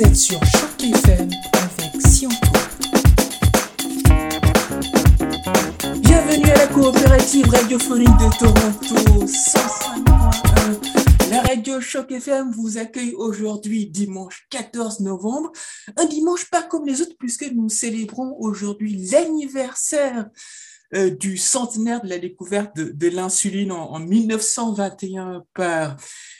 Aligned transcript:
Vous 0.00 0.06
êtes 0.06 0.16
sur 0.16 0.40
Choc 0.46 0.82
FM 0.82 1.28
avec 1.52 2.00
Sionto. 2.06 2.52
Bienvenue 6.00 6.50
à 6.50 6.56
la 6.56 6.66
coopérative 6.68 7.46
radiophonique 7.50 8.08
de 8.08 8.38
Toronto 8.38 9.26
105.1. 9.26 11.30
La 11.30 11.42
radio 11.42 11.82
Choc 11.82 12.10
FM 12.12 12.50
vous 12.52 12.78
accueille 12.78 13.12
aujourd'hui 13.12 13.88
dimanche 13.88 14.46
14 14.48 15.00
novembre. 15.00 15.52
Un 15.98 16.06
dimanche 16.06 16.48
pas 16.48 16.62
comme 16.62 16.86
les 16.86 17.02
autres 17.02 17.16
puisque 17.18 17.52
nous 17.52 17.68
célébrons 17.68 18.36
aujourd'hui 18.38 19.06
l'anniversaire 19.12 20.30
euh, 20.94 21.10
du 21.10 21.36
centenaire 21.36 22.02
de 22.02 22.08
la 22.08 22.18
découverte 22.18 22.76
de, 22.76 23.08
l'insuline 23.08 23.72
en, 23.72 23.92
en 23.92 24.00
1921 24.00 25.44
par 25.54 25.96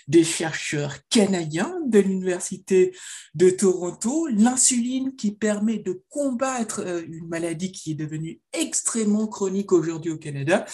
des 0.08 0.24
chercheurs 0.24 0.96
canadiens 1.08 1.72
de 1.86 2.00
l'Université 2.00 2.92
de 3.34 3.48
Toronto, 3.50 4.26
l'insuline 4.26 5.14
qui 5.14 5.30
permet 5.30 5.78
de 5.78 6.02
combattre 6.08 6.82
euh, 6.84 7.02
une 7.08 7.28
maladie 7.28 7.70
qui 7.70 7.92
est 7.92 7.94
devenue 7.94 8.40
extrêmement 8.52 9.28
chronique 9.28 9.70
aujourd'hui 9.72 10.10
au 10.10 10.18
Canada. 10.18 10.66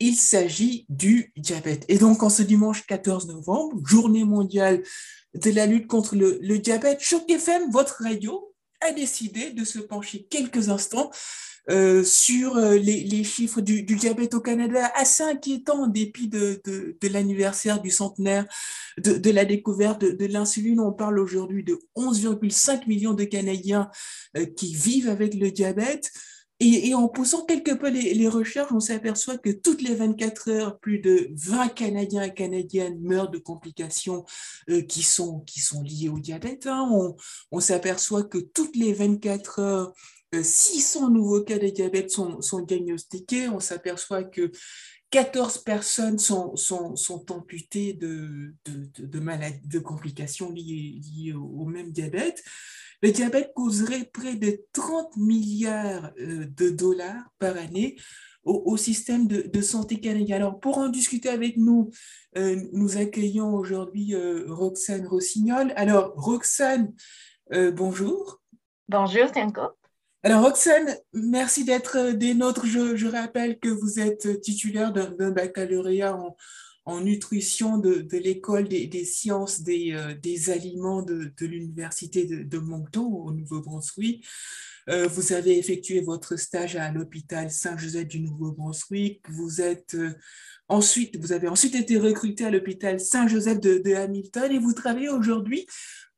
Il 0.00 0.16
s'agit 0.16 0.84
du 0.90 1.32
diabète. 1.36 1.86
Et 1.88 1.96
donc, 1.96 2.22
en 2.22 2.28
ce 2.28 2.42
dimanche 2.42 2.84
14 2.86 3.28
novembre, 3.28 3.80
journée 3.86 4.24
mondiale 4.24 4.82
de 5.34 5.50
la 5.50 5.64
lutte 5.66 5.86
contre 5.86 6.14
le, 6.14 6.58
diabète, 6.58 7.00
Choc 7.00 7.22
votre 7.70 8.02
radio, 8.02 8.54
a 8.80 8.92
décidé 8.92 9.50
de 9.50 9.64
se 9.64 9.78
pencher 9.78 10.26
quelques 10.28 10.68
instants 10.68 11.10
euh, 11.70 12.04
sur 12.04 12.58
euh, 12.58 12.76
les, 12.76 13.24
chiffres 13.24 13.62
du, 13.62 13.82
diabète 13.82 14.34
au 14.34 14.40
Canada, 14.40 14.92
assez 14.96 15.22
inquiétant 15.22 15.84
en 15.84 15.86
dépit 15.86 16.28
de, 16.28 16.60
l'anniversaire 17.02 17.80
du 17.80 17.90
centenaire 17.90 18.46
de, 18.98 19.30
la 19.30 19.46
découverte 19.46 20.02
de, 20.02 20.26
l'insuline. 20.26 20.78
On 20.78 20.92
parle 20.92 21.18
aujourd'hui 21.18 21.64
de 21.64 21.78
11,5 21.96 22.86
millions 22.86 23.14
de 23.14 23.24
Canadiens 23.24 23.90
euh, 24.36 24.44
qui 24.44 24.74
vivent 24.74 25.08
avec 25.08 25.34
le 25.34 25.50
diabète. 25.50 26.10
Et, 26.60 26.94
en 26.94 27.08
poussant 27.08 27.44
quelque 27.44 27.72
peu 27.72 27.88
les, 27.88 28.28
recherches, 28.28 28.72
on 28.72 28.80
s'aperçoit 28.80 29.38
que 29.38 29.50
toutes 29.50 29.82
les 29.82 29.94
24 29.94 30.50
heures, 30.50 30.78
plus 30.78 30.98
de 30.98 31.28
20 31.32 31.68
Canadiens 31.68 32.22
et 32.22 32.32
Canadiennes 32.32 32.98
meurent 33.00 33.30
de 33.30 33.38
complications 33.38 34.24
qui, 34.88 35.02
sont, 35.02 35.40
qui 35.40 35.60
sont 35.60 35.82
liées 35.82 36.08
au 36.08 36.20
diabète. 36.20 36.66
Hein. 36.66 36.88
On 37.50 37.60
s'aperçoit 37.60 38.22
que 38.22 38.38
toutes 38.38 38.76
les 38.76 38.92
24 38.92 39.58
heures, 39.58 39.92
600 40.42 41.10
nouveaux 41.10 41.42
cas 41.42 41.58
de 41.58 41.68
diabète 41.68 42.10
sont, 42.10 42.60
diagnostiqués. 42.66 43.48
On 43.48 43.60
s'aperçoit 43.60 44.24
que 44.24 44.50
14 45.10 45.58
personnes 45.58 46.18
sont, 46.18 46.56
sont, 46.56 46.96
sont 46.96 47.30
amputées 47.32 47.92
de, 47.92 48.54
de, 48.64 48.90
de, 48.98 49.66
de, 49.66 49.78
complications 49.78 50.50
liées, 50.50 51.00
liées 51.02 51.32
au, 51.32 51.64
même 51.64 51.92
diabète. 51.92 52.42
Le 53.02 53.12
diabète 53.12 53.52
causerait 53.54 54.10
près 54.12 54.34
de 54.34 54.62
30 54.72 55.16
milliards 55.16 56.12
de 56.16 56.70
dollars 56.70 57.22
par 57.38 57.56
année 57.56 57.96
au, 58.44 58.76
système 58.76 59.26
de, 59.26 59.60
santé 59.60 60.00
canadien. 60.00 60.36
Alors, 60.36 60.60
pour 60.60 60.78
en 60.78 60.88
discuter 60.88 61.28
avec 61.28 61.56
nous, 61.56 61.90
euh, 62.36 62.60
nous 62.72 62.98
accueillons 62.98 63.54
aujourd'hui 63.54 64.14
euh, 64.14 64.44
Roxane 64.48 65.06
Rossignol. 65.06 65.72
Alors, 65.76 66.12
Roxane, 66.16 66.92
euh, 67.52 67.70
bonjour. 67.70 68.40
Bonjour, 68.88 69.30
Tenko. 69.32 69.62
Alors, 70.26 70.44
Roxane, 70.44 70.96
merci 71.12 71.66
d'être 71.66 72.12
des 72.12 72.32
nôtres. 72.32 72.64
Je, 72.64 73.06
rappelle 73.06 73.58
que 73.58 73.68
vous 73.68 74.00
êtes 74.00 74.40
titulaire 74.40 74.90
d'un 74.90 75.30
baccalauréat 75.30 76.18
en, 76.86 77.00
nutrition 77.02 77.76
de, 77.76 78.06
l'école 78.10 78.66
des, 78.66 79.04
sciences 79.04 79.60
des, 79.60 79.92
euh, 79.92 80.14
des 80.14 80.48
aliments 80.48 81.02
de, 81.02 81.30
l'Université 81.42 82.24
de, 82.24 82.58
Moncton 82.58 83.04
au 83.04 83.32
Nouveau-Brunswick. 83.32 84.26
Euh, 84.88 85.08
vous 85.08 85.34
avez 85.34 85.58
effectué 85.58 86.00
votre 86.00 86.36
stage 86.36 86.74
à 86.76 86.90
l'hôpital 86.90 87.50
Saint-Joseph 87.50 88.08
du 88.08 88.20
Nouveau-Brunswick. 88.20 89.20
Vous 89.28 89.60
euh, 89.60 90.14
vous 90.70 91.32
avez 91.32 91.48
ensuite 91.48 91.74
été 91.74 91.98
recruté 91.98 92.46
à 92.46 92.50
l'hôpital 92.50 92.98
Saint-Joseph 92.98 93.60
de 93.60 93.94
Hamilton 93.94 94.50
et 94.52 94.58
vous 94.58 94.72
travaillez 94.72 95.10
aujourd'hui 95.10 95.66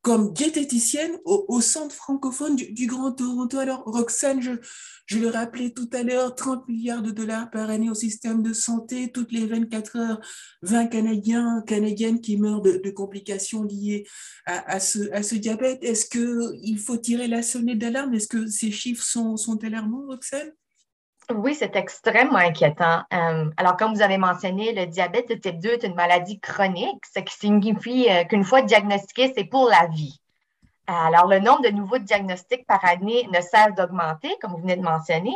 comme 0.01 0.31
diététicienne 0.33 1.17
au, 1.25 1.59
centre 1.59 1.93
francophone 1.93 2.55
du, 2.55 2.87
Grand 2.87 3.11
Toronto. 3.11 3.57
Alors, 3.57 3.83
Roxane, 3.85 4.41
je, 4.41 5.17
le 5.17 5.27
rappelais 5.27 5.71
tout 5.71 5.89
à 5.91 6.03
l'heure, 6.03 6.35
30 6.35 6.67
milliards 6.67 7.01
de 7.01 7.11
dollars 7.11 7.49
par 7.49 7.69
année 7.69 7.89
au 7.89 7.93
système 7.93 8.41
de 8.41 8.53
santé, 8.53 9.11
toutes 9.11 9.31
les 9.31 9.45
24 9.45 9.97
heures, 9.97 10.21
20 10.61 10.87
Canadiens, 10.87 11.61
Canadiennes 11.67 12.21
qui 12.21 12.37
meurent 12.37 12.61
de, 12.61 12.89
complications 12.89 13.63
liées 13.63 14.05
à, 14.45 14.79
ce, 14.79 15.35
diabète. 15.35 15.83
Est-ce 15.83 16.05
qu'il 16.05 16.79
faut 16.79 16.97
tirer 16.97 17.27
la 17.27 17.41
sonnette 17.41 17.79
d'alarme? 17.79 18.13
Est-ce 18.13 18.27
que 18.27 18.47
ces 18.47 18.71
chiffres 18.71 19.03
sont 19.03 19.63
alarmants, 19.63 20.05
Roxane? 20.07 20.51
Oui, 21.33 21.55
c'est 21.55 21.75
extrêmement 21.75 22.37
inquiétant. 22.37 23.03
Euh, 23.13 23.49
alors, 23.57 23.75
comme 23.75 23.93
vous 23.93 24.01
avez 24.01 24.17
mentionné, 24.17 24.73
le 24.73 24.85
diabète 24.85 25.27
de 25.29 25.35
type 25.35 25.59
2 25.59 25.69
est 25.69 25.83
une 25.83 25.95
maladie 25.95 26.39
chronique, 26.39 27.03
ce 27.13 27.19
qui 27.19 27.35
signifie 27.35 28.09
euh, 28.09 28.23
qu'une 28.23 28.45
fois 28.45 28.61
diagnostiqué, 28.61 29.33
c'est 29.35 29.43
pour 29.43 29.69
la 29.69 29.87
vie. 29.87 30.21
Alors, 30.87 31.27
le 31.27 31.39
nombre 31.39 31.63
de 31.63 31.69
nouveaux 31.69 31.97
diagnostics 31.97 32.65
par 32.65 32.83
année 32.85 33.27
ne 33.33 33.41
cesse 33.41 33.73
d'augmenter, 33.75 34.33
comme 34.41 34.51
vous 34.51 34.61
venez 34.61 34.77
de 34.77 34.81
mentionner. 34.81 35.35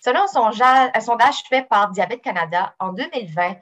Selon 0.00 0.24
un 0.24 1.00
sondage 1.00 1.42
fait 1.48 1.62
par 1.62 1.90
Diabète 1.90 2.20
Canada, 2.20 2.74
en 2.78 2.92
2020, 2.92 3.56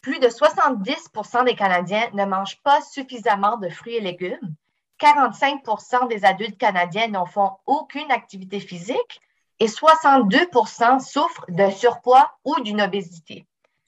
plus 0.00 0.20
de 0.20 0.28
70% 0.28 1.44
des 1.44 1.54
Canadiens 1.54 2.08
ne 2.14 2.24
mangent 2.24 2.62
pas 2.62 2.80
suffisamment 2.80 3.58
de 3.58 3.68
fruits 3.68 3.96
et 3.96 4.00
légumes. 4.00 4.54
45% 5.00 6.08
des 6.08 6.24
adultes 6.24 6.58
canadiens 6.58 7.08
n'en 7.08 7.26
font 7.26 7.52
aucune 7.66 8.10
activité 8.10 8.60
physique 8.60 9.20
et 9.60 9.66
62% 9.66 11.00
souffrent 11.00 11.44
de 11.48 11.70
surpoids 11.70 12.32
ou 12.44 12.58
d'une 12.60 12.80
obésité. 12.80 13.46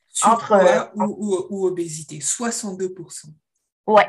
Surpoids 0.08 0.58
Entre, 0.58 0.90
ou, 0.94 1.16
ou, 1.18 1.46
ou, 1.50 1.66
obésité, 1.66 2.18
62% 2.18 3.28
Oui, 3.86 4.02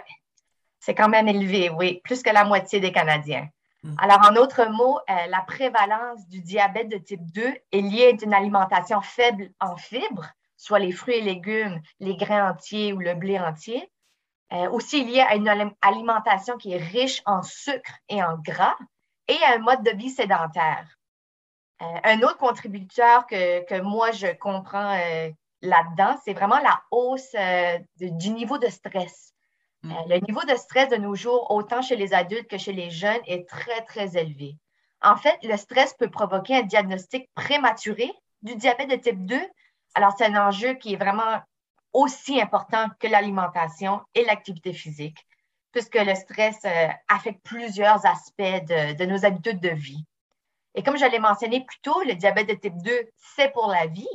c'est 0.79 0.93
quand 0.93 1.09
même 1.09 1.29
élevé, 1.29 1.69
oui, 1.69 2.01
plus 2.03 2.21
que 2.21 2.29
la 2.29 2.43
moitié 2.43 2.81
des 2.81 2.91
Canadiens. 2.91 3.47
Mmh. 3.83 3.95
Alors, 3.97 4.19
en 4.29 4.33
d'autres 4.33 4.65
mots, 4.69 4.99
euh, 5.09 5.27
la 5.27 5.41
prévalence 5.41 6.27
du 6.27 6.41
diabète 6.41 6.89
de 6.89 6.97
type 6.97 7.31
2 7.31 7.53
est 7.71 7.81
liée 7.81 8.07
à 8.07 8.25
une 8.25 8.33
alimentation 8.33 9.01
faible 9.01 9.49
en 9.61 9.77
fibres, 9.77 10.27
soit 10.57 10.79
les 10.79 10.91
fruits 10.91 11.15
et 11.15 11.21
légumes, 11.21 11.81
les 11.99 12.15
grains 12.15 12.51
entiers 12.51 12.91
ou 12.91 12.99
le 12.99 13.15
blé 13.15 13.39
entier. 13.39 13.89
Euh, 14.51 14.69
aussi 14.69 15.03
liée 15.03 15.21
à 15.21 15.35
une 15.35 15.73
alimentation 15.81 16.57
qui 16.57 16.73
est 16.73 16.83
riche 16.83 17.21
en 17.25 17.41
sucre 17.41 17.93
et 18.07 18.21
en 18.21 18.37
gras 18.37 18.75
et 19.27 19.37
à 19.43 19.55
un 19.55 19.59
mode 19.59 19.83
de 19.83 19.91
vie 19.91 20.11
sédentaire. 20.11 20.85
Euh, 21.83 21.99
un 22.03 22.21
autre 22.21 22.37
contributeur 22.37 23.27
que, 23.27 23.65
que, 23.65 23.81
moi, 23.81 24.11
je 24.11 24.27
comprends 24.27 24.95
euh, 24.97 25.29
là-dedans, 25.61 26.17
c'est 26.23 26.33
vraiment 26.33 26.59
la 26.59 26.81
hausse 26.91 27.33
euh, 27.35 27.77
de, 27.99 28.07
du 28.17 28.29
niveau 28.31 28.57
de 28.57 28.67
stress. 28.67 29.33
Mm. 29.83 29.93
le 30.07 30.19
niveau 30.25 30.41
de 30.45 30.55
stress 30.55 30.87
de 30.89 30.95
nos 30.95 31.13
jours, 31.13 31.51
autant 31.51 31.81
chez 31.81 31.97
les 31.97 32.13
adultes 32.13 32.47
que 32.47 32.57
chez 32.57 32.71
les 32.71 32.89
jeunes, 32.89 33.21
est 33.27 33.47
très, 33.49 33.81
très 33.81 34.17
élevé. 34.17 34.55
En 35.01 35.17
fait, 35.17 35.37
le 35.43 35.57
stress 35.57 35.93
peut 35.95 36.09
provoquer 36.09 36.55
un 36.55 36.61
diagnostic 36.61 37.29
prématuré 37.35 38.09
du 38.41 38.55
diabète 38.55 38.89
de 38.89 38.95
type 38.95 39.25
2. 39.25 39.37
Alors, 39.95 40.13
c'est 40.17 40.25
un 40.25 40.47
enjeu 40.47 40.75
qui 40.75 40.93
est 40.93 40.97
vraiment 40.97 41.41
aussi 41.91 42.39
important 42.39 42.87
que 42.97 43.07
l'alimentation 43.07 44.01
et 44.15 44.23
l'activité 44.23 44.71
physique, 44.71 45.27
puisque 45.73 45.95
le 45.95 46.15
stress 46.15 46.59
affecte 47.09 47.43
plusieurs 47.43 48.05
aspects 48.05 48.41
de, 48.41 48.93
de 48.93 49.05
nos 49.05 49.25
habitudes 49.25 49.59
de 49.59 49.69
vie. 49.69 50.05
Et 50.75 50.83
comme 50.83 50.97
je 50.97 51.05
l'ai 51.05 51.19
mentionné 51.19 51.63
plus 51.63 51.79
tôt, 51.81 52.01
le 52.05 52.15
diabète 52.15 52.49
de 52.49 52.53
type 52.53 52.77
2, 52.81 52.91
c'est 53.17 53.51
pour 53.51 53.67
la 53.67 53.85
vie. 53.87 54.07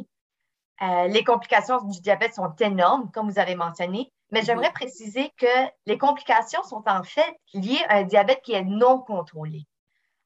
Euh, 0.82 1.08
les 1.08 1.24
complications 1.24 1.80
du 1.82 2.00
diabète 2.00 2.34
sont 2.34 2.54
énormes, 2.60 3.10
comme 3.12 3.30
vous 3.30 3.38
avez 3.38 3.54
mentionné, 3.56 4.12
mais 4.30 4.42
j'aimerais 4.42 4.72
préciser 4.72 5.32
que 5.36 5.70
les 5.86 5.98
complications 5.98 6.62
sont 6.62 6.82
en 6.86 7.02
fait 7.02 7.36
liées 7.54 7.82
à 7.88 7.98
un 7.98 8.02
diabète 8.04 8.42
qui 8.42 8.52
est 8.52 8.64
non 8.64 9.00
contrôlé. 9.00 9.66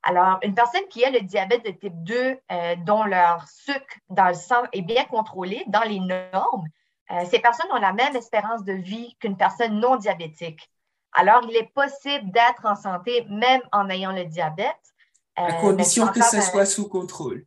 Alors, 0.03 0.39
une 0.43 0.55
personne 0.55 0.87
qui 0.91 1.05
a 1.05 1.11
le 1.11 1.21
diabète 1.21 1.65
de 1.65 1.71
type 1.71 2.03
2, 2.03 2.39
euh, 2.51 2.77
dont 2.85 3.05
leur 3.05 3.47
sucre 3.49 3.97
dans 4.11 4.29
le 4.29 4.35
sang 4.35 4.65
est 4.73 4.83
bien 4.83 5.05
contrôlé 5.05 5.63
dans 5.69 5.83
les 5.83 6.01
normes, 6.01 6.67
euh, 7.13 7.25
ces 7.27 7.39
personnes 7.39 7.71
ont 7.73 7.81
la 7.81 7.93
même 7.93 8.17
espérance 8.17 8.65
de 8.65 8.73
vie 8.73 9.17
qu'une 9.21 9.37
personne 9.37 9.79
non 9.79 9.97
diabétique. 9.97 10.69
Alors, 11.13 11.43
il 11.49 11.57
est 11.57 11.73
possible 11.73 12.31
d'être 12.33 12.65
en 12.65 12.75
santé 12.75 13.25
même 13.29 13.61
en 13.71 13.89
ayant 13.91 14.13
le 14.13 14.25
diabète, 14.25 14.93
à 15.37 15.53
condition 15.55 16.09
que 16.09 16.23
ce 16.23 16.41
soit 16.41 16.67
sous 16.67 16.89
contrôle. 16.89 17.45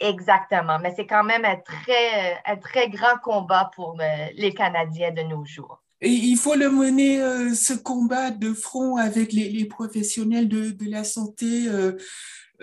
Exactement, 0.00 0.78
mais 0.80 0.92
c'est 0.96 1.06
quand 1.06 1.22
même 1.22 1.44
un 1.44 1.56
très, 1.56 2.40
un 2.44 2.56
très 2.56 2.88
grand 2.88 3.18
combat 3.22 3.70
pour 3.74 3.96
euh, 4.00 4.26
les 4.34 4.52
Canadiens 4.52 5.12
de 5.12 5.22
nos 5.22 5.44
jours. 5.44 5.80
Et 6.00 6.10
il 6.10 6.36
faut 6.36 6.56
le 6.56 6.68
mener, 6.68 7.20
euh, 7.20 7.54
ce 7.54 7.74
combat 7.74 8.32
de 8.32 8.52
front 8.52 8.96
avec 8.96 9.32
les, 9.32 9.48
les 9.48 9.64
professionnels 9.66 10.48
de, 10.48 10.70
de, 10.72 10.90
la 10.90 11.04
santé. 11.04 11.68
Euh, 11.68 11.92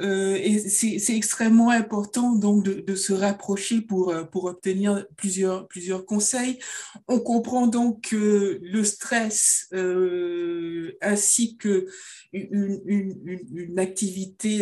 Euh, 0.01 0.60
c'est 0.68 1.16
extrêmement 1.16 1.69
important 1.69 2.34
donc 2.34 2.63
de, 2.63 2.96
se 2.96 3.13
rapprocher 3.13 3.81
pour, 3.81 4.12
euh, 4.12 4.24
obtenir 4.34 5.06
plusieurs, 5.16 5.68
conseils. 6.06 6.60
On 7.07 7.19
comprend 7.19 7.68
donc 7.68 8.01
que 8.10 8.60
le 8.62 8.84
stress 8.84 9.68
euh, 9.74 10.98
ainsi 11.01 11.57
que 11.57 11.88
une, 12.31 13.78
activité, 13.78 14.62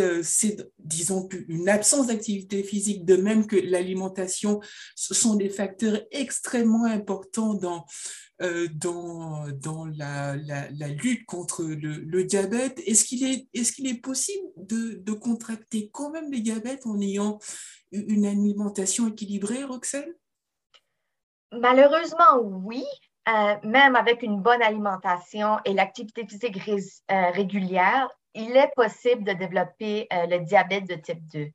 disons 0.79 1.27
une 1.47 1.69
absence 1.69 2.07
d'activité 2.07 2.63
physique, 2.63 3.05
de 3.05 3.17
même 3.17 3.45
que 3.45 3.55
l'alimentation, 3.55 4.59
ce 4.95 5.13
sont 5.13 5.35
des 5.35 5.49
facteurs 5.49 6.01
extrêmement 6.11 6.85
importants 6.85 7.53
dans 7.53 7.85
dans, 8.39 9.47
dans 9.49 9.85
la, 9.85 10.35
la, 10.35 10.87
lutte 10.89 11.25
contre 11.25 11.63
le, 11.63 11.93
le 11.93 12.23
diabète. 12.23 12.79
Est-ce 12.85 13.03
qu'il 13.03 13.23
est, 13.23 13.47
est, 13.53 13.73
qu'il 13.73 13.87
est 13.87 13.99
possible 13.99 14.47
de, 14.57 14.95
de, 14.95 15.11
contracter 15.13 15.89
quand 15.91 16.11
même 16.11 16.31
le 16.31 16.39
diabète 16.39 16.85
en 16.85 16.99
ayant 17.01 17.39
une 17.91 18.25
alimentation 18.25 19.07
équilibrée, 19.07 19.63
Roxane? 19.63 20.13
Malheureusement, 21.51 22.39
oui. 22.41 22.85
Euh, 23.27 23.55
même 23.63 23.97
avec 23.97 24.23
une 24.23 24.41
bonne 24.41 24.61
alimentation 24.61 25.59
et 25.65 25.73
l'activité 25.73 26.25
physique 26.25 26.57
euh, 26.69 27.29
régulière, 27.31 28.09
il 28.33 28.55
est 28.55 28.71
possible 28.73 29.25
de 29.25 29.33
développer 29.33 30.07
euh, 30.13 30.27
le 30.27 30.39
diabète 30.39 30.87
de 30.87 30.95
type 30.95 31.27
2. 31.33 31.49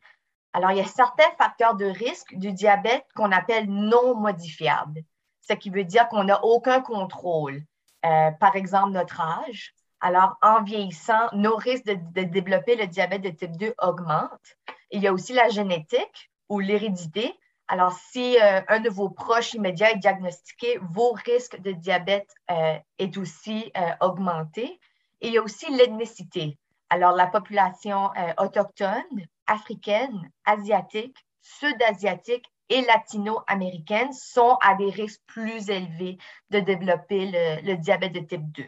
Alors, 0.53 0.73
il 0.73 0.79
y 0.79 0.83
a 0.83 0.87
certains 0.87 1.31
facteurs 1.39 1.75
de 1.75 1.87
risque 1.87 2.35
du 2.35 2.53
diabète 2.53 3.07
qu'on 3.15 3.33
appelle 3.33 3.71
non 3.71 4.15
modifiables 4.17 5.01
ce 5.43 5.55
qui 5.55 5.71
veut 5.71 5.85
dire 5.85 6.09
qu'on 6.09 6.25
n'a 6.25 6.43
aucun 6.45 6.81
contrôle. 6.81 7.63
Euh, 8.05 8.31
par 8.33 8.57
exemple, 8.57 8.93
notre 8.93 9.21
âge. 9.21 9.75
Alors, 10.01 10.37
en 10.43 10.63
vieillissant, 10.63 11.29
nos 11.33 11.57
risques 11.57 11.87
de, 11.87 12.23
développer 12.23 12.75
le 12.75 12.87
diabète 12.87 13.23
de 13.23 13.31
type 13.31 13.57
2 13.57 13.75
augmentent. 13.81 14.57
Il 14.91 15.03
y 15.03 15.07
a 15.07 15.13
aussi 15.13 15.33
la 15.33 15.49
génétique 15.49 16.31
ou 16.49 16.59
l'hérédité. 16.59 17.33
Alors, 17.69 17.93
si 17.93 18.37
euh, 18.41 18.61
un 18.69 18.81
de 18.81 18.91
vos 18.91 19.09
proches 19.09 19.55
immédiats 19.55 19.93
est 19.93 19.99
diagnostiqué, 19.99 20.79
vos 20.83 21.13
risques 21.13 21.61
de 21.61 21.73
diabète 21.73 22.35
euh, 22.51 22.77
est 22.99 23.17
aussi 23.17 23.73
augmenté. 24.01 24.81
Et 25.21 25.29
il 25.29 25.35
y 25.35 25.39
a 25.39 25.43
aussi 25.43 25.71
l'ethnicité. 25.71 26.59
Alors, 26.91 27.13
la 27.13 27.29
population 27.29 28.11
autochtone, 28.39 29.27
africaine, 29.47 30.31
asiatique, 30.45 31.17
sud-asiatique 31.41 32.45
et 32.73 32.81
latino-américaines 32.83 34.15
sont 34.15 34.57
à 34.63 34.75
des 34.75 34.89
risques 34.89 35.21
plus 35.27 35.69
élevés 35.69 36.17
de 36.49 36.61
développer 36.61 37.31
le, 37.63 37.77
diabète 37.77 38.13
de 38.13 38.21
type 38.21 38.51
2. 38.53 38.65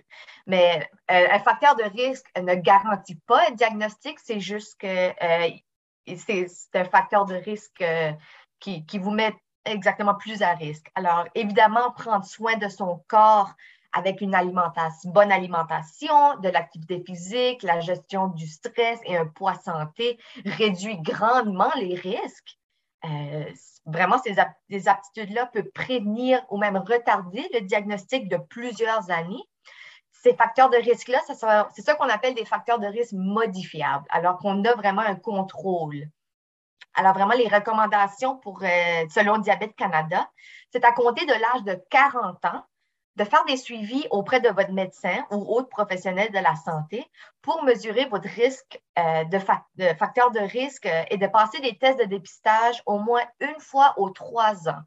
Mais 0.46 0.86
euh, 1.10 1.26
un 1.30 1.38
facteur 1.38 1.74
de 1.74 1.84
risque 1.84 2.26
ne 2.38 2.54
garantit 2.54 3.18
pas 3.26 3.48
un 3.48 3.52
diagnostic, 3.52 4.18
c'est 4.20 4.40
juste 4.40 4.76
que 4.78 4.86
euh, 4.86 5.50
c'est 6.16 6.46
un 6.74 6.84
facteur 6.84 7.24
de 7.24 7.34
risque 7.34 7.80
euh, 7.80 8.12
qui, 8.60 8.98
vous 8.98 9.10
met 9.10 9.34
exactement 9.64 10.14
plus 10.14 10.42
à 10.42 10.52
risque. 10.52 10.90
Alors, 10.94 11.24
évidemment, 11.34 11.90
prendre 11.92 12.26
soin 12.26 12.56
de 12.56 12.68
son 12.68 13.02
corps 13.08 13.52
avec 13.92 14.20
une 14.20 14.34
alimentation, 14.34 15.10
bonne 15.12 15.32
alimentation, 15.32 16.36
de 16.40 16.50
l'activité 16.50 17.02
physique, 17.06 17.62
la 17.62 17.80
gestion 17.80 18.26
du 18.28 18.46
stress 18.48 18.98
et 19.04 19.16
un 19.16 19.26
poids 19.26 19.54
santé 19.54 20.18
réduit 20.44 20.98
grandement 21.00 21.70
les 21.76 21.94
risques. 21.94 22.58
Euh, 23.04 23.44
vraiment, 23.86 24.18
ces, 24.18 24.38
aptitudes-là 24.88 25.46
peuvent 25.46 25.70
prévenir 25.74 26.44
ou 26.50 26.58
même 26.58 26.76
retarder 26.76 27.46
le 27.52 27.60
diagnostic 27.60 28.28
de 28.28 28.36
plusieurs 28.36 29.10
années. 29.10 29.42
Ces 30.10 30.34
facteurs 30.34 30.70
de 30.70 30.76
risque-là, 30.76 31.20
c'est 31.26 31.82
ça 31.82 31.94
qu'on 31.94 32.08
appelle 32.08 32.34
des 32.34 32.46
facteurs 32.46 32.78
de 32.78 32.86
risque 32.86 33.12
modifiables, 33.12 34.06
alors 34.08 34.38
qu'on 34.38 34.64
a 34.64 34.74
vraiment 34.74 35.02
un 35.02 35.16
contrôle. 35.16 36.08
Alors, 36.94 37.12
vraiment, 37.12 37.34
les 37.34 37.48
recommandations 37.48 38.38
pour, 38.38 38.62
euh, 38.62 39.04
selon 39.10 39.38
Diabète 39.38 39.74
Canada, 39.76 40.30
c'est 40.70 40.84
à 40.84 40.92
compter 40.92 41.26
de 41.26 41.32
l'âge 41.32 41.64
de 41.64 41.82
40 41.90 42.44
ans, 42.44 42.64
de 43.16 43.25
faire 43.25 43.44
des 43.44 43.56
suivis 43.56 44.06
auprès 44.11 44.40
de 44.40 44.49
votre 44.49 44.72
médecin 44.72 45.25
ou 45.31 45.56
autre 45.56 45.69
professionnel 45.69 46.32
de 46.32 46.38
la 46.38 46.56
santé 46.56 47.08
pour 47.43 47.62
mesurer 47.62 48.06
votre 48.06 48.28
risque 48.28 48.82
euh, 48.99 49.25
de, 49.25 49.38
facteurs 49.38 50.32
de 50.32 50.40
risque 50.40 50.87
euh, 50.87 51.05
et 51.11 51.16
de 51.16 51.26
passer 51.28 51.61
des 51.61 51.78
tests 51.78 52.00
de 52.00 52.05
dépistage 52.05 52.82
au 52.87 52.99
moins 52.99 53.22
une 53.40 53.61
fois 53.61 53.94
aux 53.99 54.11
trois 54.11 54.69
ans. 54.69 54.82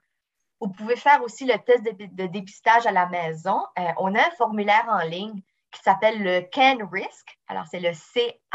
Vous 0.60 0.70
pouvez 0.70 0.96
faire 0.96 1.22
aussi 1.24 1.46
le 1.46 1.58
test 1.60 1.84
de, 1.84 2.26
dépistage 2.26 2.86
à 2.86 2.92
la 2.92 3.06
maison. 3.08 3.62
Euh, 3.80 3.88
on 3.98 4.14
a 4.16 4.20
un 4.20 4.32
formulaire 4.32 4.88
en 4.90 5.06
ligne 5.06 5.42
qui 5.72 5.82
s'appelle 5.82 6.22
le 6.22 6.42
CAN 6.42 6.78
Risk. 6.92 7.38
Alors, 7.48 7.66
c'est 7.70 7.80
le 7.80 7.94
C-A-N-R-I-S-K. 7.94 8.54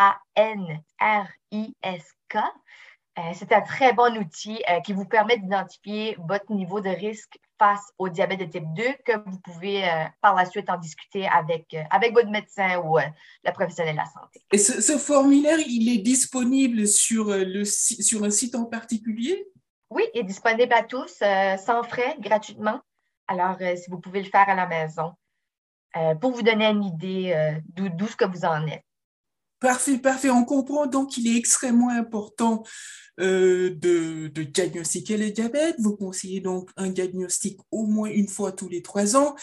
c'est 3.34 3.52
un 3.52 3.60
très 3.60 3.92
bon 3.92 4.16
outil 4.18 4.60
qui 4.84 4.92
vous 4.94 5.04
permet 5.04 5.36
d'identifier 5.36 6.16
votre 6.18 6.50
niveau 6.50 6.80
de 6.80 6.88
risque 6.88 7.38
face 7.62 7.92
au 7.96 8.08
diabète 8.08 8.40
de 8.40 8.44
type 8.46 8.74
2 8.74 8.82
que 9.04 9.12
vous 9.24 9.38
pouvez 9.38 9.84
euh, 9.84 10.04
par 10.20 10.34
la 10.34 10.46
suite 10.46 10.68
en 10.68 10.78
discuter 10.78 11.28
avec, 11.28 11.72
euh, 11.74 11.82
avec 11.90 12.12
votre 12.12 12.28
médecin 12.28 12.78
ou 12.80 12.98
euh, 12.98 13.02
le 13.44 13.52
professionnel 13.52 13.94
de 13.94 14.00
la 14.00 14.06
santé. 14.06 14.40
Et 14.50 14.58
ce, 14.58 14.98
formulaire, 14.98 15.60
il 15.60 15.94
est 15.94 16.02
disponible 16.02 16.88
sur, 16.88 17.26
le, 17.28 17.64
sur 17.64 18.24
un 18.24 18.30
site 18.30 18.56
en 18.56 18.64
particulier? 18.64 19.46
Oui, 19.90 20.02
il 20.12 20.22
est 20.22 20.24
disponible 20.24 20.72
à 20.72 20.82
tous, 20.82 21.22
sans 21.64 21.82
frais, 21.84 22.16
gratuitement. 22.18 22.80
Alors, 23.28 23.58
si 23.76 23.90
vous 23.90 24.00
pouvez 24.00 24.22
le 24.22 24.28
faire 24.28 24.48
à 24.48 24.54
la 24.54 24.66
maison, 24.66 25.12
pour 26.20 26.32
vous 26.32 26.42
donner 26.42 26.66
une 26.66 26.82
idée 26.82 27.58
d'où 27.74 28.06
ce 28.06 28.16
que 28.16 28.24
vous 28.24 28.44
en 28.44 28.66
êtes. 28.66 28.84
Parfait, 29.62 29.98
parfait. 29.98 30.28
On 30.28 30.44
comprend 30.44 30.86
donc 30.86 31.10
qu'il 31.10 31.28
est 31.28 31.36
extrêmement 31.36 31.90
important 31.90 32.64
euh, 33.20 33.70
de, 33.76 34.26
diagnostiquer 34.26 35.16
le 35.16 35.30
diabète. 35.30 35.76
Vous 35.78 35.96
conseillez 35.96 36.40
donc 36.40 36.68
un 36.76 36.90
diagnostic 36.90 37.60
au 37.70 37.86
moins 37.86 38.10
une 38.10 38.26
fois 38.26 38.50
tous 38.50 38.68
les 38.68 38.82
trois 38.82 39.16
ans. 39.16 39.36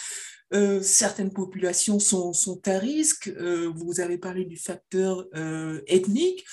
Euh, 0.54 0.82
certaines 0.82 1.32
populations 1.32 2.00
sont, 2.00 2.34
à 2.66 2.78
risque. 2.80 3.30
Euh, 3.30 3.72
vous 3.74 4.02
avez 4.02 4.18
parlé 4.18 4.44
du 4.44 4.58
facteur 4.58 5.26
ethnique. 5.88 6.46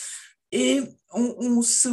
Et 0.53 0.81
on 1.11 1.61
se 1.61 1.89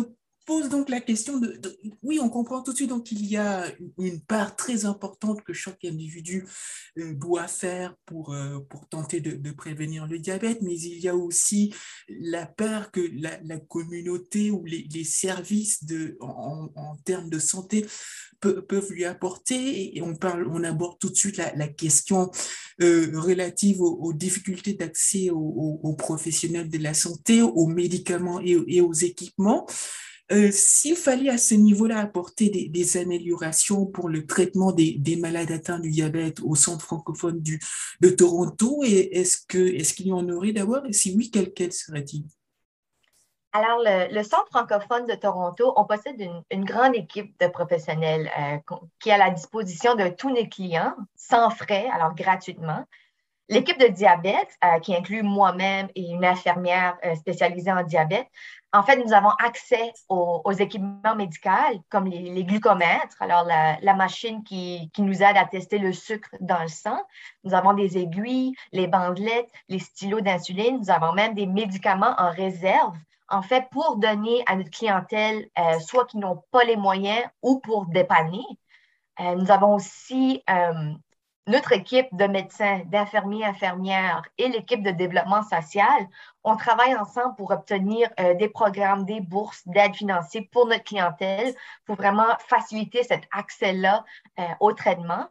pose 0.46 0.70
donc 0.70 0.90
la 0.90 1.00
question 1.00 1.38
de, 1.38 1.60
oui, 2.02 2.20
on 2.20 2.30
comprend 2.30 2.62
tout 2.62 2.72
de 2.72 2.78
suite. 2.78 2.90
Donc 2.90 3.12
il 3.12 3.26
y 3.26 3.38
a 3.38 3.66
une 3.98 4.22
part 4.22 4.56
très 4.56 4.86
importante 4.86 5.44
que 5.44 5.54
chaque 5.54 5.86
individu 5.86 6.46
euh, 6.98 7.14
doit 7.14 7.48
faire 7.48 7.96
pour, 8.06 8.34
euh, 8.34 8.60
pour 8.70 8.88
tenter 8.88 9.22
de, 9.22 9.52
prévenir 9.52 10.08
le 10.08 10.20
diabète, 10.20 10.62
mais 10.62 10.78
il 10.78 11.00
y 11.00 11.08
a 11.08 11.16
aussi 11.16 11.74
la 12.08 12.46
part 12.46 12.92
que 12.92 13.02
la, 13.14 13.60
communauté 13.60 14.52
ou 14.52 14.66
les, 14.66 15.04
services 15.04 15.86
de, 15.86 16.18
en, 16.20 16.70
termes 17.06 17.30
de 17.30 17.40
santé 17.40 17.86
peuvent 18.42 18.92
lui 18.92 19.06
apporter. 19.06 19.96
Et 19.96 20.02
on 20.02 20.16
parle, 20.16 20.48
on 20.48 20.64
aborde 20.64 20.98
tout 21.00 21.10
de 21.10 21.16
suite 21.16 21.38
la, 21.38 21.68
question 21.68 22.32
euh, 22.82 23.12
relative 23.14 23.82
aux, 23.82 24.14
difficultés 24.14 24.74
d'accès 24.74 25.30
aux, 25.30 25.96
professionnels 25.98 26.70
de 26.70 26.80
la 26.80 26.94
santé, 26.94 27.42
aux 27.42 27.68
médicaments 27.68 28.42
et 28.42 28.82
aux 28.82 28.94
équipements. 28.94 29.68
Euh, 30.32 30.50
s'il 30.52 30.96
fallait 30.96 31.30
à 31.30 31.38
ce 31.38 31.54
niveau-là 31.54 32.00
apporter 32.00 32.50
des, 32.50 32.98
améliorations 32.98 33.86
pour 33.86 34.08
le 34.08 34.26
traitement 34.26 34.72
des, 34.72 35.18
malades 35.20 35.52
atteints 35.52 35.80
du 35.80 35.92
diabète 35.92 36.40
au 36.42 36.56
centre 36.56 36.84
francophone 36.84 37.44
de 38.02 38.10
Toronto, 38.10 38.84
est-ce 38.84 39.94
qu'il 39.94 40.08
y 40.08 40.14
en 40.14 40.28
aurait 40.30 40.54
d'abord? 40.54 40.86
Et 40.88 40.94
si 40.94 41.14
oui, 41.16 41.30
quel, 41.30 41.54
quel 41.54 41.74
serait-il? 41.74 42.26
Alors, 43.56 43.78
le, 43.86 44.24
Centre 44.24 44.48
francophone 44.50 45.06
de 45.06 45.14
Toronto, 45.14 45.74
on 45.76 45.86
possède 45.86 46.20
une, 46.50 46.66
grande 46.66 46.96
équipe 46.96 47.40
de 47.40 47.48
professionnels 47.48 48.32
euh, 48.40 48.76
qui 49.00 49.10
est 49.10 49.14
à 49.14 49.18
la 49.18 49.30
disposition 49.30 49.94
de 49.94 50.08
tous 50.08 50.32
nos 50.32 50.48
clients, 50.48 50.96
sans 51.16 51.52
frais, 51.52 51.88
alors 51.94 52.16
gratuitement. 52.16 52.84
L'équipe 53.50 53.80
de 53.80 53.88
diabète, 53.88 54.58
euh, 54.64 54.80
qui 54.80 54.96
inclut 54.96 55.22
moi-même 55.22 55.90
et 55.96 56.12
une 56.12 56.26
infirmière 56.26 56.98
spécialisée 57.16 57.72
en 57.72 57.84
diabète, 57.84 58.28
en 58.76 58.82
fait, 58.82 58.98
nous 58.98 59.14
avons 59.14 59.30
accès 59.30 59.94
aux, 60.10 60.52
équipements 60.52 61.16
médicaux 61.16 61.52
comme 61.90 62.08
les, 62.08 62.44
glucomètres, 62.44 63.16
alors 63.20 63.46
la, 63.46 63.94
machine 63.94 64.44
qui, 64.44 64.90
nous 64.98 65.22
aide 65.22 65.38
à 65.38 65.46
tester 65.46 65.78
le 65.78 65.94
sucre 65.94 66.30
dans 66.40 66.60
le 66.60 66.68
sang. 66.68 66.98
Nous 67.44 67.54
avons 67.54 67.74
des 67.74 68.00
aiguilles, 68.00 68.56
les 68.72 68.88
bandelettes, 68.88 69.50
les 69.70 69.78
stylos 69.78 70.22
d'insuline. 70.22 70.80
Nous 70.80 70.90
avons 70.90 71.14
même 71.14 71.36
des 71.36 71.46
médicaments 71.46 72.16
en 72.18 72.32
réserve, 72.32 72.98
en 73.30 73.44
fait, 73.44 73.68
pour 73.70 73.98
donner 73.98 74.44
à 74.48 74.56
notre 74.56 74.72
clientèle, 74.72 75.48
euh, 75.60 75.80
soit 75.80 76.06
qui 76.06 76.18
n'ont 76.18 76.44
pas 76.50 76.64
les 76.64 76.76
moyens 76.76 77.24
ou 77.44 77.60
pour 77.60 77.86
dépanner. 77.86 78.44
Euh, 79.20 79.36
nous 79.36 79.52
avons 79.52 79.76
aussi 79.76 80.42
euh, 80.50 80.94
notre 81.48 81.74
équipe 81.74 82.08
de 82.14 82.26
médecins, 82.26 82.82
d'infirmiers, 82.86 83.46
infirmières 83.46 84.24
et 84.38 84.48
l'équipe 84.48 84.82
de 84.82 84.92
développement 84.92 85.44
social, 85.44 86.08
on 86.44 86.56
travaille 86.56 86.96
ensemble 86.96 87.36
pour 87.36 87.52
obtenir 87.52 88.10
euh, 88.20 88.34
des 88.36 88.48
programmes, 88.48 89.06
des 89.06 89.20
bourses 89.20 89.68
d'aide 89.68 89.94
financière 89.94 90.44
pour 90.52 90.68
notre 90.68 90.84
clientèle, 90.84 91.54
pour 91.86 91.96
vraiment 91.96 92.38
faciliter 92.48 93.04
cet 93.04 93.24
accès-là 93.32 94.06
euh, 94.40 94.44
au 94.62 94.72
traitement. 94.72 95.28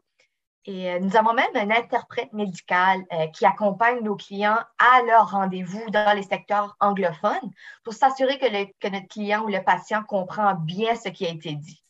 Et 0.65 0.91
euh, 0.91 1.01
nous 1.01 1.17
avons 1.17 1.33
même 1.33 1.55
un 1.55 1.71
interprète 1.71 2.33
médical 2.33 3.05
qui 3.33 3.47
accompagne 3.47 4.01
nos 4.03 4.15
clients 4.15 4.59
à 4.79 5.03
leur 5.07 5.31
rendez-vous 5.31 5.89
dans 5.91 6.15
les 6.15 6.23
secteurs 6.23 6.77
anglophones 6.79 7.51
pour 7.85 7.95
s'assurer 7.95 8.39
que, 8.39 8.89
notre 8.89 9.09
client 9.09 9.43
ou 9.43 9.49
le 9.49 9.63
patient 9.63 10.05
comprend 10.05 10.55
bien 10.55 10.95
ce 10.95 11.09
qui 11.09 11.27
a 11.27 11.31
été 11.31 11.55
dit. 11.55 11.83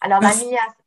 Alors, 0.00 0.20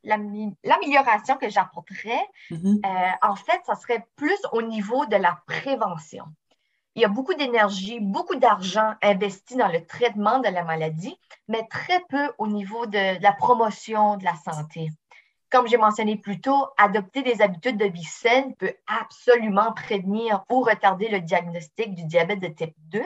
l'amélioration 0.04 1.36
que 1.36 1.48
j'apporterais, 1.48 2.26
mm-hmm. 2.50 3.16
en 3.22 3.36
fait, 3.36 3.60
ça 3.66 3.74
serait 3.74 4.06
plus 4.16 4.38
au 4.52 4.62
niveau 4.62 5.04
de 5.06 5.16
la 5.16 5.38
prévention. 5.46 6.24
Il 6.94 7.00
y 7.00 7.04
a 7.06 7.08
beaucoup 7.08 7.32
d'énergie, 7.32 8.00
beaucoup 8.00 8.36
d'argent 8.36 8.94
investi 9.02 9.56
dans 9.56 9.68
le 9.68 9.84
traitement 9.86 10.40
de 10.40 10.48
la 10.48 10.62
maladie, 10.62 11.18
mais 11.48 11.66
très 11.70 12.00
peu 12.10 12.32
au 12.36 12.46
niveau 12.46 12.84
de, 12.86 13.20
la 13.22 13.32
promotion 13.32 14.18
de 14.18 14.24
la 14.24 14.34
santé. 14.34 14.90
Comme 15.50 15.66
j'ai 15.66 15.78
mentionné 15.78 16.16
plus 16.16 16.40
tôt, 16.40 16.66
adopter 16.76 17.22
des 17.22 17.40
habitudes 17.40 17.78
de 17.78 17.86
vie 17.86 18.04
saines 18.04 18.54
peut 18.56 18.74
absolument 18.86 19.72
prévenir 19.72 20.44
ou 20.50 20.60
retarder 20.60 21.08
le 21.08 21.20
diagnostic 21.20 21.94
du 21.94 22.04
diabète 22.04 22.40
de 22.40 22.48
type 22.48 22.74
2. 22.88 23.02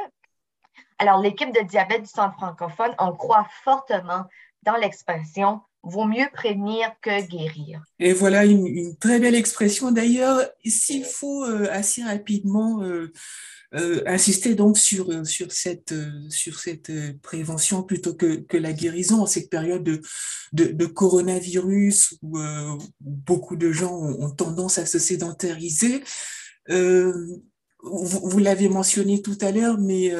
Alors, 0.99 1.21
l'équipe 1.21 1.53
de 1.53 1.61
diabète 1.61 2.03
du 2.03 2.09
centre 2.09 2.35
francophone, 2.35 2.95
on 2.99 3.13
croit 3.13 3.47
fortement 3.63 4.25
dans 4.63 4.77
l'expansion 4.77 5.61
vaut 5.87 6.05
mieux 6.05 6.27
prévenir 6.33 6.91
que 7.01 7.27
guérir. 7.27 7.83
Et 7.99 8.13
voilà 8.13 8.45
une, 8.45 8.97
très 8.97 9.19
belle 9.19 9.35
expression. 9.35 9.93
D'ailleurs, 9.93 10.41
s'il 10.65 11.05
faut 11.05 11.45
euh, 11.45 11.69
assez 11.71 12.03
rapidement 12.03 12.83
euh, 12.83 13.13
euh, 13.75 14.03
insister 14.07 14.55
donc 14.55 14.79
sur, 14.79 15.27
sur 15.27 15.53
cette, 15.53 15.95
sur 16.29 16.59
cette 16.59 16.93
prévention 17.23 17.83
plutôt 17.83 18.15
que, 18.15 18.37
que 18.37 18.57
la 18.57 18.73
guérison 18.73 19.23
en 19.23 19.27
cette 19.27 19.51
période 19.51 19.85
de, 19.85 20.01
de, 20.53 20.87
coronavirus 20.87 22.17
où, 22.23 22.39
beaucoup 23.01 23.57
de 23.57 23.73
gens 23.73 23.95
ont, 23.95 24.31
tendance 24.31 24.79
à 24.79 24.87
se 24.87 24.99
sédentariser. 24.99 26.03
vous, 26.69 28.39
l'avez 28.39 28.69
mentionné 28.69 29.21
tout 29.21 29.39
à 29.41 29.51
l'heure, 29.51 29.79
mais 29.79 30.13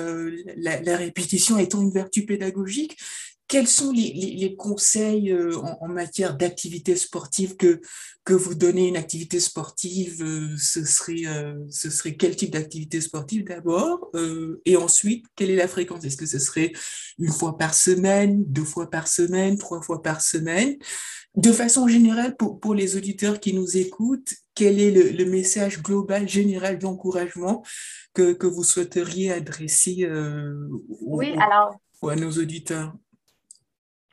la, 0.57 0.97
répétition 0.97 1.57
étant 1.57 1.83
une 1.83 1.93
vertu 1.93 2.27
pédagogique, 2.27 2.99
quels 3.49 3.69
sont 3.69 3.93
les, 3.93 4.57
conseils 4.57 5.31
euh, 5.31 5.57
en, 5.81 5.89
matière 5.89 6.37
d'activité 6.37 6.97
sportive 6.97 7.57
que, 7.57 7.81
que 8.25 8.35
vous 8.35 8.55
donnez 8.55 8.89
une 8.89 8.97
activité 8.97 9.39
sportive 9.39 10.23
euh, 10.23 10.57
ce, 10.59 10.85
serait, 10.85 11.27
euh, 11.27 11.55
ce 11.71 11.91
serait 11.91 12.17
quel 12.17 12.35
type 12.35 12.53
d'activité 12.53 13.01
sportive 13.01 13.45
d'abord 13.45 14.11
Et 14.65 14.77
ensuite, 14.77 15.27
quelle 15.37 15.51
est 15.51 15.57
la 15.57 15.69
fréquence? 15.69 16.05
Est-ce 16.05 16.17
que 16.17 16.27
ce 16.27 16.39
serait 16.39 16.73
une 17.19 17.33
fois 17.33 17.57
par 17.57 17.75
semaine, 17.75 18.45
deux 18.47 18.65
fois 18.65 18.91
par 18.91 19.07
semaine, 19.07 19.59
trois 19.59 19.83
fois 19.83 20.03
par 20.03 20.21
semaine? 20.21 20.77
De 21.37 21.53
façon 21.53 21.87
générale, 21.87 22.35
pour, 22.37 22.59
pour 22.59 22.75
les 22.75 22.97
auditeurs 22.97 23.39
qui 23.41 23.53
nous 23.53 23.77
écoutent, 23.77 24.33
quel 24.55 24.81
est 24.81 24.91
le, 24.91 25.25
message 25.27 25.83
global, 25.83 26.27
général 26.27 26.79
d'encouragement 26.79 27.63
que, 28.15 28.33
que 28.33 28.47
vous 28.47 28.65
souhaiteriez 28.65 29.31
adresser 29.33 30.09
oui, 31.03 31.35
alors, 31.39 31.79
à 32.03 32.17
nos 32.17 32.31
auditeurs? 32.31 32.95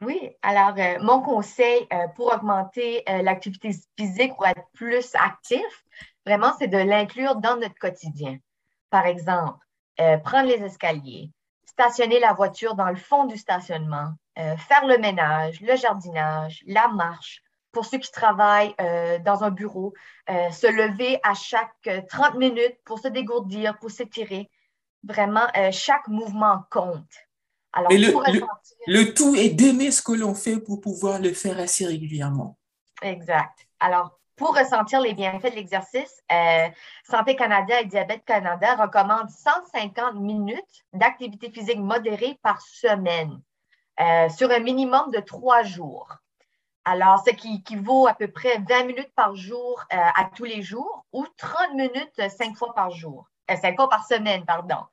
Oui, 0.04 0.32
alors 0.42 0.74
euh, 0.78 1.00
mon 1.02 1.22
conseil 1.22 1.88
euh, 1.92 2.08
pour 2.16 2.34
augmenter 2.34 3.04
euh, 3.10 3.22
l'activité 3.22 3.72
physique 3.98 4.40
ou 4.40 4.46
être 4.46 4.64
plus 4.74 5.16
actif, 5.16 5.84
vraiment, 6.26 6.54
c'est 6.60 6.68
de 6.68 6.78
l'inclure 6.78 7.36
dans 7.38 7.58
notre 7.58 7.76
quotidien. 7.76 8.38
Par 8.90 9.06
exemple, 9.06 9.58
prendre 10.24 10.48
les 10.48 10.64
escaliers, 10.64 11.32
stationner 11.66 12.20
la 12.20 12.34
voiture 12.34 12.76
dans 12.76 12.90
le 12.90 12.96
fond 12.96 13.26
du 13.26 13.38
stationnement, 13.38 14.12
faire 14.36 14.86
le 14.86 14.98
ménage, 14.98 15.62
le 15.62 15.76
jardinage, 15.76 16.64
la 16.68 16.88
marche. 16.90 17.42
Pour 17.72 17.86
ceux 17.86 17.98
qui 17.98 18.12
travaillent 18.12 18.76
dans 19.22 19.44
un 19.44 19.50
bureau, 19.50 19.94
se 20.28 20.68
lever 20.68 21.20
à 21.24 21.34
chaque 21.34 21.90
30 22.08 22.36
minutes 22.36 22.78
pour 22.86 23.00
se 23.00 23.08
dégourdir, 23.08 23.78
pour 23.80 23.90
s'étirer. 23.90 24.52
Vraiment, 25.04 25.48
chaque 25.72 26.08
mouvement 26.08 26.64
compte. 26.70 27.14
Alors, 27.74 27.92
le, 27.92 29.14
tout 29.14 29.36
est 29.36 29.50
d'aimer 29.50 29.92
ce 29.92 30.02
que 30.02 30.12
l'on 30.12 30.36
fait 30.36 30.60
pour 30.60 30.80
pouvoir 30.80 31.20
le 31.20 31.34
faire 31.34 31.60
assez 31.60 31.86
régulièrement. 31.86 32.58
Exact. 33.02 33.68
Alors, 33.80 34.20
pour 34.36 34.56
ressentir 34.56 35.02
les 35.02 35.14
bienfaits 35.14 35.52
de 35.52 35.56
l'exercice, 35.56 36.22
euh, 36.32 36.68
Santé 37.04 37.36
Canada 37.36 37.82
et 37.82 37.86
Diabète 37.86 38.24
Canada 38.26 38.76
recommandent 38.76 39.30
150 39.30 40.16
minutes 40.16 40.86
d'activité 40.94 41.52
physique 41.52 41.80
modérée 41.80 42.40
par 42.42 42.62
semaine 42.62 43.42
euh, 44.00 44.30
sur 44.30 44.50
un 44.52 44.60
minimum 44.60 45.12
de 45.12 45.20
trois 45.20 45.64
jours. 45.64 46.08
Alors, 46.86 47.24
ce 47.26 47.32
qui 47.32 47.56
équivaut 47.56 48.08
à 48.08 48.14
peu 48.14 48.28
près 48.28 48.58
20 48.68 48.84
minutes 48.86 49.14
par 49.16 49.36
jour 49.36 49.82
euh, 49.94 49.98
à 49.98 50.26
tous 50.36 50.46
les 50.46 50.62
jours 50.62 51.06
ou 51.14 51.26
30 51.38 51.74
minutes 51.76 52.30
cinq 52.30 52.56
fois 52.56 52.74
par 52.74 52.92
jour, 52.92 53.30
cinq 53.50 53.76
fois 53.76 53.88
par 53.88 54.06
semaine, 54.06 54.46
pardon. 54.46 54.84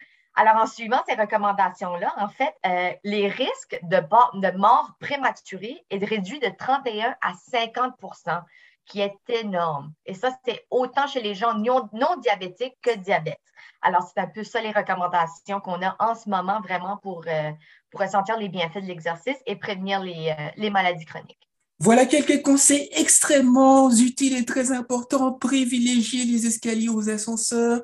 Alors, 0.40 0.56
en 0.56 0.66
suivant 0.66 1.02
ces 1.06 1.16
recommandations-là, 1.16 2.14
en 2.16 2.28
fait, 2.28 2.54
euh, 2.64 2.92
les 3.04 3.28
risques 3.28 3.78
de, 3.82 4.56
mort 4.56 4.94
prématurée 4.99 5.85
est 5.90 6.02
réduit 6.02 6.40
de 6.40 6.49
31 6.49 7.14
à 7.20 7.32
50% 7.35 8.42
qui 8.87 9.02
est 9.02 9.18
énorme. 9.28 9.92
Et 10.06 10.14
ça, 10.14 10.30
c'est 10.47 10.66
autant 10.70 11.06
chez 11.06 11.20
les 11.20 11.35
gens 11.35 11.52
non, 11.59 11.90
diabétiques 12.23 12.78
que 12.80 12.97
diabète. 12.97 13.42
Alors, 13.82 14.02
c'est 14.04 14.18
un 14.18 14.28
peu 14.28 14.42
ça 14.42 14.62
les 14.62 14.73
recommandations 14.73 15.61
qu'on 15.61 15.82
a 15.82 15.94
en 15.99 16.14
ce 16.14 16.30
moment 16.30 16.62
vraiment 16.62 16.97
pour, 16.97 17.23
euh, 17.26 17.52
pour 17.90 18.00
ressentir 18.00 18.38
les 18.38 18.49
bienfaits 18.49 18.80
de 18.80 18.87
l'exercice 18.87 19.37
et 19.44 19.56
prévenir 19.56 20.00
les, 20.00 20.30
euh, 20.30 20.49
les 20.56 20.70
maladies 20.70 21.04
chroniques. 21.04 21.50
Voilà 21.82 22.04
quelques 22.04 22.42
conseils 22.42 22.90
extrêmement 22.92 23.90
utiles 23.90 24.37
et 24.37 24.44
très 24.44 24.70
importants. 24.70 25.32
Privilégier 25.32 26.26
les 26.26 26.46
escaliers 26.46 26.90
aux 26.90 27.08
ascenseurs, 27.08 27.82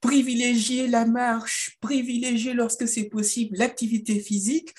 privilégier 0.00 0.88
la 0.88 1.06
marche, 1.06 1.76
privilégier 1.80 2.54
lorsque 2.54 2.88
c'est 2.88 3.04
possible 3.04 3.56
l'activité 3.56 4.18
physique. 4.18 4.74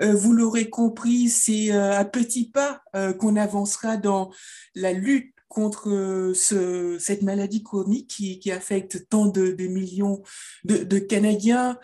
Euh, 0.00 0.14
vous 0.14 0.32
l'aurez 0.32 0.70
compris, 0.70 1.28
c'est 1.28 1.72
euh, 1.72 1.92
à 1.92 2.06
petits 2.06 2.48
pas 2.48 2.80
euh, 2.94 3.12
qu'on 3.12 3.36
avancera 3.36 3.98
dans 3.98 4.30
la 4.74 4.94
lutte 4.94 5.34
contre 5.48 6.32
cette 6.34 7.22
maladie 7.22 7.62
chronique 7.62 8.08
qui, 8.08 8.50
affecte 8.50 9.08
tant 9.08 9.26
de, 9.26 9.54
millions 9.68 10.22
de 10.64 10.98
Canadiens. 10.98 11.78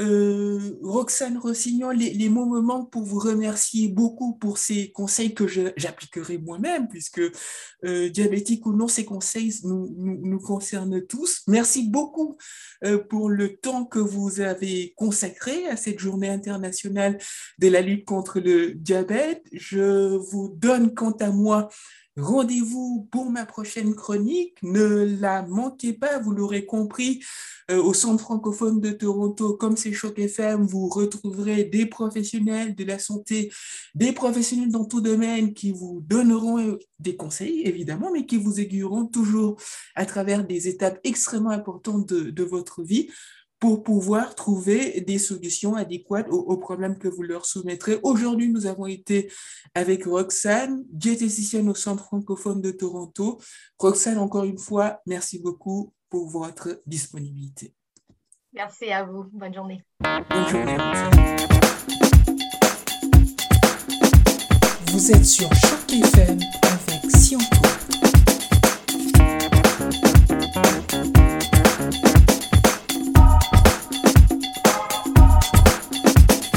Euh, 0.00 0.78
Roxane 0.82 1.38
Rossignon, 1.38 1.90
les, 1.90 2.28
mots 2.28 2.46
me 2.46 2.60
manquent 2.60 2.90
pour 2.90 3.02
vous 3.02 3.18
remercier 3.18 3.88
beaucoup 3.88 4.34
pour 4.34 4.58
ces 4.58 4.92
conseils 4.92 5.34
que 5.34 5.46
j'appliquerai 5.76 6.38
moi-même, 6.38 6.88
puisque 6.88 7.20
euh, 7.84 8.08
diabétique 8.08 8.64
ou 8.66 8.72
non, 8.72 8.86
ces 8.86 9.04
conseils 9.04 9.54
nous, 9.64 9.88
nous, 9.96 10.38
concernent 10.38 11.04
tous. 11.04 11.42
Merci 11.48 11.88
beaucoup 11.88 12.36
euh, 12.84 12.98
pour 12.98 13.28
le 13.28 13.56
temps 13.56 13.84
que 13.84 13.98
vous 13.98 14.40
avez 14.40 14.94
consacré 14.96 15.66
à 15.66 15.76
cette 15.76 15.98
journée 15.98 16.28
internationale 16.28 17.18
de 17.58 17.68
la 17.68 17.80
lutte 17.80 18.04
contre 18.04 18.38
le 18.38 18.74
diabète. 18.74 19.42
Je 19.52 20.16
vous 20.16 20.54
donne 20.56 20.94
quant 20.94 21.16
à 21.20 21.30
moi 21.30 21.68
Rendez-vous 22.18 23.08
pour 23.12 23.30
ma 23.30 23.46
prochaine 23.46 23.94
chronique. 23.94 24.56
Ne 24.62 25.18
la 25.20 25.42
manquez 25.42 25.92
pas, 25.92 26.18
vous 26.18 26.32
l'aurez 26.32 26.66
compris, 26.66 27.22
euh, 27.70 27.80
au 27.80 27.94
Centre 27.94 28.22
francophone 28.22 28.80
de 28.80 28.90
Toronto, 28.90 29.54
comme 29.54 29.76
c'est 29.76 29.92
Choc 29.92 30.18
FM, 30.18 30.66
vous 30.66 30.88
retrouverez 30.88 31.64
des 31.64 31.86
professionnels 31.86 32.74
de 32.74 32.84
la 32.84 32.98
santé, 32.98 33.52
des 33.94 34.12
professionnels 34.12 34.70
dans 34.70 34.84
tout 34.84 35.00
domaine 35.00 35.54
qui 35.54 35.70
vous 35.70 36.02
donneront 36.08 36.58
euh, 36.58 36.78
des 36.98 37.14
conseils, 37.14 37.62
évidemment, 37.62 38.10
mais 38.12 38.26
qui 38.26 38.36
vous 38.36 38.58
aiguilleront 38.58 39.06
toujours 39.06 39.56
à 39.94 40.04
travers 40.04 40.44
des 40.44 40.66
étapes 40.66 40.98
extrêmement 41.04 41.50
importantes 41.50 42.12
de 42.12 42.42
votre 42.42 42.82
vie 42.82 43.08
pour 43.58 43.82
pouvoir 43.82 44.34
trouver 44.34 45.00
des 45.00 45.18
solutions 45.18 45.74
adéquates 45.74 46.28
aux, 46.30 46.56
problèmes 46.56 46.98
que 46.98 47.08
vous 47.08 47.22
leur 47.22 47.44
soumettrez. 47.44 47.98
Aujourd'hui, 48.02 48.48
nous 48.48 48.66
avons 48.66 48.86
été 48.86 49.30
avec 49.74 50.04
Roxane, 50.04 50.84
diététicienne 50.90 51.68
au 51.68 51.74
Centre 51.74 52.04
francophone 52.04 52.60
de 52.60 52.70
Toronto. 52.70 53.40
Roxane, 53.78 54.18
encore 54.18 54.44
une 54.44 54.58
fois, 54.58 55.00
merci 55.06 55.40
beaucoup 55.40 55.92
pour 56.08 56.28
votre 56.28 56.80
disponibilité. 56.86 57.74
Merci 58.52 58.90
à 58.90 59.04
vous. 59.04 59.24
Bonne 59.32 59.54
journée. 59.54 59.82
Bonne 60.00 60.48
journée. 60.48 60.76
Vous 64.92 65.12
êtes 65.12 65.24
sur 65.24 65.48
Choc 65.54 65.92
FM 65.92 66.38
avec 66.62 67.16
Sion 67.16 67.38